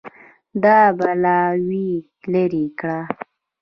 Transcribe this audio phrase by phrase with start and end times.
[0.63, 1.89] دا بلاوې
[2.31, 2.99] لرې کړه